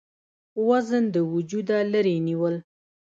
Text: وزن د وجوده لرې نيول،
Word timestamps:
وزن 0.67 1.03
د 1.15 1.15
وجوده 1.33 1.77
لرې 1.91 2.15
نيول، 2.27 2.55